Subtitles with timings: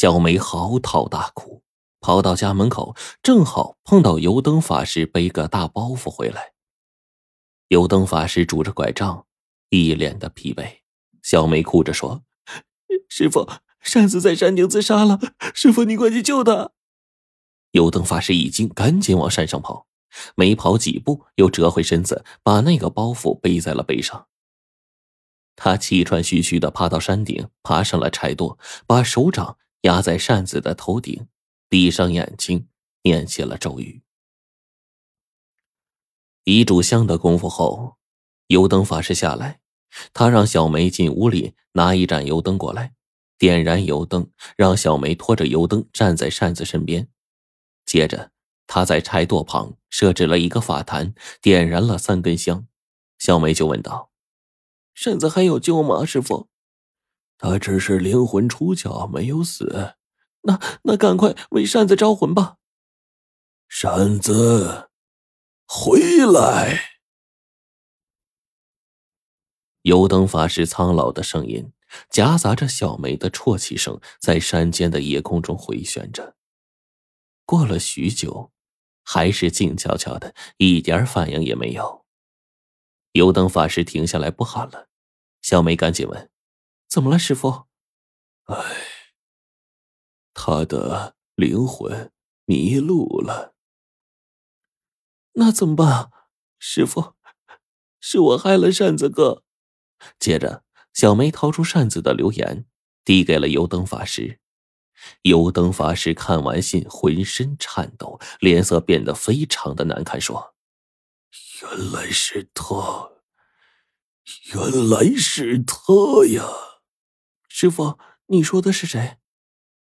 [0.00, 1.62] 小梅嚎啕大哭，
[2.00, 6.54] 跑到家门口，正好碰到油灯法师背个大包袱回来。
[7.68, 9.26] 油灯法师拄着拐杖，
[9.68, 10.78] 一脸的疲惫。
[11.22, 12.22] 小梅哭着说
[13.10, 13.46] ：“师傅，
[13.82, 15.20] 扇子在山顶自杀了，
[15.52, 16.70] 师傅你快去救他。”
[17.72, 19.86] 油灯法师一惊，赶紧往山上跑，
[20.34, 24.28] 没跑几步，又折回身子，把那个包袱背在了背上。
[25.56, 28.56] 他气喘吁吁的爬到山顶，爬上了柴垛，
[28.86, 31.28] 把手掌压在扇子的头顶，
[31.68, 32.68] 闭上眼睛，
[33.02, 34.02] 念起了咒语。
[36.44, 37.96] 一炷香的功夫后，
[38.48, 39.60] 油灯法师下来，
[40.12, 42.94] 他让小梅进屋里拿一盏油灯过来，
[43.38, 47.08] 点燃油灯，让小梅拖着油灯站在扇子身边。
[47.84, 48.32] 接着，
[48.66, 52.66] 他在柴垛旁设置了一个法坛，点燃了三根香。
[53.18, 54.10] 小梅就问道
[54.94, 56.48] ：“扇子还有救吗，师傅
[57.40, 59.94] ？”“他只是灵魂出窍，没有死。
[60.42, 62.58] ”“那那赶快为扇子招魂吧。
[63.68, 64.90] ”“扇子，
[65.66, 67.00] 回来！”
[69.82, 71.72] 油灯法师苍老的声音
[72.10, 76.36] 夹杂着小梅的啜泣声，在山间的夜空中回旋着。
[77.46, 78.52] 过了许久，
[79.02, 82.04] 还是静悄悄的，一点反应也没有。
[83.12, 84.88] 油灯法师停下来不喊了，
[85.42, 86.30] 小梅赶紧问
[86.90, 87.66] ：“怎么了，师傅
[88.50, 88.56] ？”“哎，
[90.34, 92.10] 他的灵魂
[92.44, 93.54] 迷路了。
[95.34, 96.10] ”“那怎么办，
[96.58, 97.14] 师傅？
[98.00, 99.44] 是我害了扇子哥。”
[100.18, 102.66] 接着，小梅掏出扇子的留言，
[103.04, 104.40] 递给了油灯法师。
[105.22, 110.54] 油灯法师看完信，浑身颤抖，脸色变得非常的难看，说
[111.62, 113.12] ：“原来是他，
[114.52, 116.42] 原来是他呀！
[117.50, 117.98] 师傅，
[118.28, 119.18] 你说的是谁？”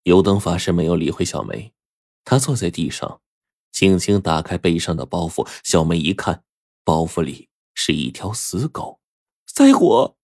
[0.04, 1.72] 油灯法师没有理会小梅，
[2.24, 3.22] 他坐在地上，
[3.72, 5.48] 轻轻打开背上的包袱。
[5.64, 6.44] 小梅一看，
[6.84, 9.00] 包袱里是一条死狗，
[9.46, 10.14] 赛虎。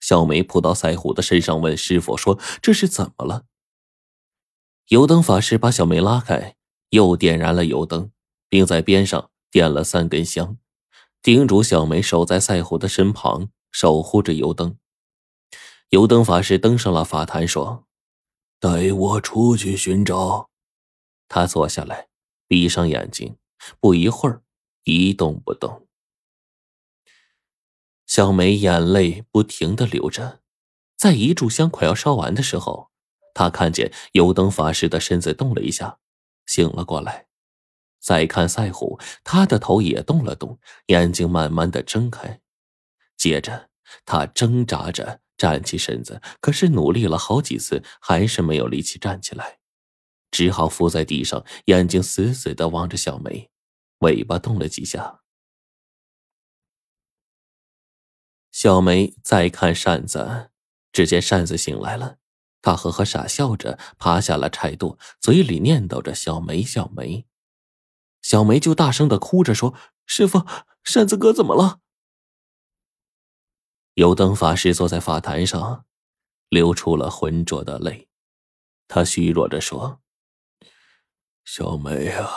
[0.00, 3.44] 小梅扑到赛虎的身上，问师傅说：“这是怎么了？”
[4.88, 6.56] 油灯法师把小梅拉开，
[6.90, 8.10] 又点燃了油灯，
[8.48, 10.58] 并在边上点了三根香，
[11.22, 14.76] 叮嘱小梅守在赛虎的身旁，守护着油灯。
[15.92, 17.84] 油灯法师登上了法坛，说
[18.58, 20.48] ：“带我出去寻找。”
[21.28, 22.08] 他坐下来，
[22.48, 23.36] 闭上眼睛，
[23.78, 24.40] 不一会儿，
[24.84, 25.86] 一动不动。
[28.06, 30.40] 小梅眼泪不停的流着，
[30.96, 32.90] 在一炷香快要烧完的时候。
[33.34, 35.98] 她看见油灯法师的身子动了一下，
[36.46, 37.26] 醒了过来。
[38.00, 42.40] 再看赛虎，他的头也动了动，眼睛慢慢的睁开。
[43.18, 43.68] 接着，
[44.06, 49.58] 他挣扎着站起身子，可是努力了好几次，还是没有力气站起来，
[50.30, 53.50] 只好伏在地上，眼睛死死的望着小梅，
[53.98, 55.22] 尾巴动了几下。
[58.52, 60.50] 小梅再看扇子，
[60.92, 62.18] 只见扇子醒来了。
[62.60, 67.26] 他呵呵傻笑着爬下了柴垛，嘴里念叨着“小梅，小梅”，
[68.22, 69.74] 小梅就大声的哭着说
[70.06, 70.46] ：“师傅，
[70.84, 71.80] 扇子哥怎么了？”
[73.94, 75.84] 油灯法师坐在法坛上，
[76.48, 78.08] 流出了浑浊的泪。
[78.88, 80.00] 他虚弱着说
[81.44, 82.30] ：“小梅啊，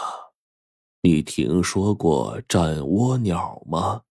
[1.01, 4.01] 你听说过占窝鸟吗？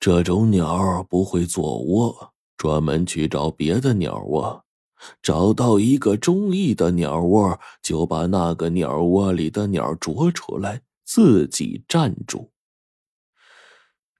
[0.00, 4.64] 这种鸟不会做窝，专门去找别的鸟窝。”
[5.22, 12.50] 找到一个中意的鸟窝，就把那个鸟窝里的鸟啄出来，自己站住。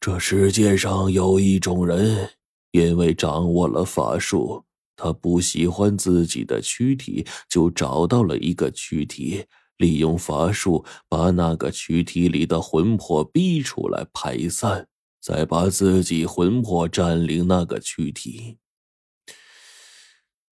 [0.08, 2.30] 这世界上有一种人，
[2.70, 4.64] 因为掌握了法术，
[4.96, 9.44] 他不喜欢自己的躯体，就找到了一个躯体，
[9.76, 14.88] 利用法术把那个躯体里的魂魄逼出来排散，
[15.20, 18.56] 再把自己魂魄占领那个躯体。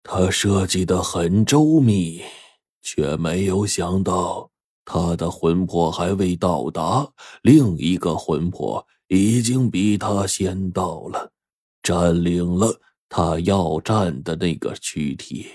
[0.04, 2.22] 他设计的很周密，
[2.84, 4.49] 却没有想到
[4.92, 7.14] 他的魂魄还未到达，
[7.44, 11.32] 另一个魂魄已经比他先到了，
[11.84, 15.46] 占领了他要占的那个躯体。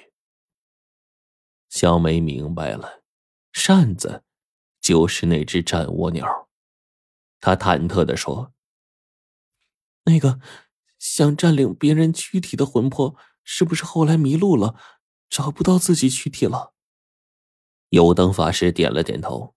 [1.69, 3.03] 小梅明白了，
[3.53, 4.23] 扇子
[4.81, 6.49] 就是那只战蜗鸟。
[7.41, 8.53] 他忐忑的说
[10.07, 10.39] ：“那个
[11.01, 13.17] 想占领别人躯体的魂魄。”
[13.47, 14.77] 是不是后来迷路了，
[15.29, 16.74] 找不到自己躯体了？
[17.95, 19.55] 油灯法师点了点头。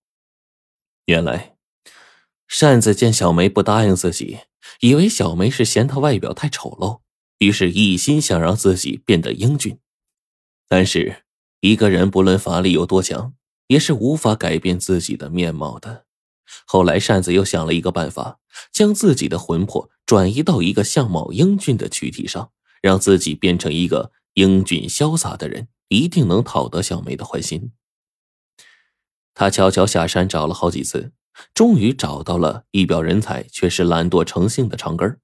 [1.06, 1.56] 原来，
[2.48, 4.40] 扇子见小梅不答应自己，
[4.80, 7.00] 以为小梅是嫌她外表太丑陋，
[7.40, 9.80] 于是一心想让自己变得英俊。
[10.68, 11.24] 但是，
[11.62, 13.34] 一个人不论法力有多强，
[13.68, 16.06] 也是无法改变自己的面貌的。
[16.66, 18.40] 后来，扇子又想了一个办法，
[18.72, 22.52] 将自己的魂魄转移到一个相貌英俊的躯体上，
[22.82, 27.72] 让自己变成一个英俊潇洒的人，一定能讨得小梅的欢心。
[29.40, 31.12] 他悄悄下山找了好几次，
[31.54, 35.20] 终于找到了一表人才却是懒惰成性的长根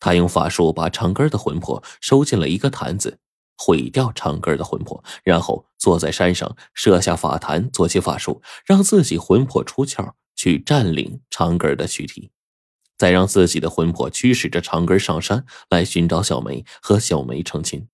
[0.00, 3.18] 他用法术把长根的魂魄收进了一个坛子，
[3.58, 10.14] 毁掉长根的魂魄，然后坐在山上设下法坛，做起法术，让自己魂魄出窍。
[10.38, 12.30] 去占领长根的躯体，
[12.98, 17.88] 再让自己的魂魄驱使着长根上山来寻找小梅和小梅成亲。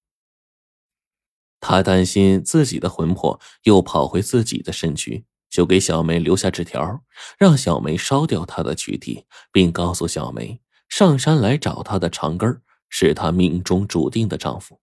[1.61, 7.05] 他担心自己的魂魄又跑回自己的身躯，就给小梅留下纸条，
[7.37, 14.81] 让小梅烧掉他的躯体，并告诉小梅上山来找她的长根是他命中注定的丈夫。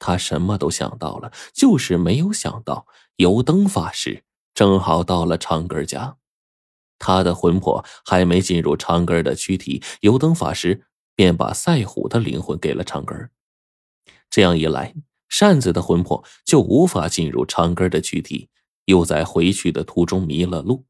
[0.00, 6.16] 他什么都想到了，就是没有想到油灯法师正好到了长根家。
[6.98, 13.30] 他的魂魄还没进入长根的躯体，油灯法师便把赛虎的灵魂给了长根。
[14.28, 14.92] 这样一来，
[15.28, 18.48] 扇子的魂魄就无法进入长根的躯体，
[18.84, 20.86] 又在回去的途中迷了路。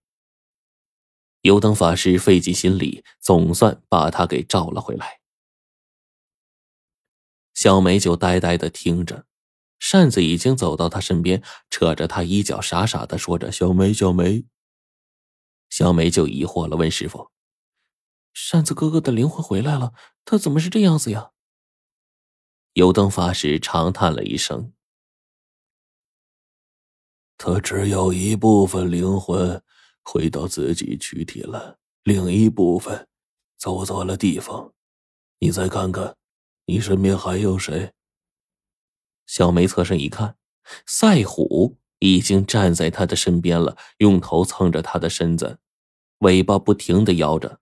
[1.42, 5.20] 油灯法师费尽心力，总算把他给召了回来。
[7.52, 9.26] 小梅就呆呆的听着，
[9.78, 14.44] 扇子已经走到他身边，扯着他衣角，傻傻的说着：“小梅，小梅。”
[15.70, 17.30] 小梅就疑惑了，问师傅
[18.32, 19.92] ：“扇子哥哥的灵魂回来了，
[20.24, 21.32] 他怎么是这样子呀？”
[22.74, 24.72] 油灯法师长叹了一声
[27.36, 29.62] ：“他只有一部分灵魂
[30.02, 33.06] 回到自己躯体了，另一部分
[33.56, 34.72] 走错了地方。
[35.38, 36.16] 你再看看，
[36.66, 37.92] 你身边还有谁？”
[39.26, 40.36] 小梅侧身一看，
[40.86, 45.58] 赛虎已经站在他的身边了，用头蹭着他的身子。
[46.18, 47.60] 尾巴不停的摇着，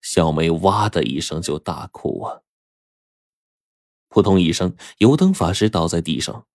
[0.00, 2.40] 小梅哇的一声就大哭啊！
[4.08, 6.46] 扑通一声，油灯法师倒在地上。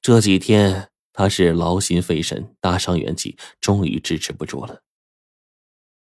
[0.00, 4.82] 这几天他是劳心费神，大伤元气，终于支持不住了。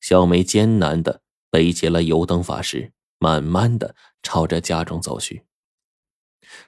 [0.00, 5.44] 小梅艰难的背起了油灯法师，慢慢的朝着家中走去。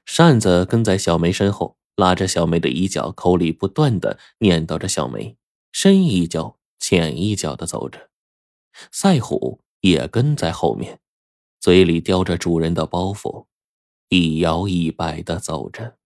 [0.04, 5.36] 扇子跟在小梅身后，拉着小梅的衣角，口里不断的念叨着小梅，
[5.72, 6.56] 深一脚。
[6.82, 8.08] 浅一脚的走着，
[8.90, 10.98] 赛虎也跟在后面，
[11.60, 13.44] 嘴里叼着主人的包袱，
[14.08, 15.98] 一摇一摆的走着。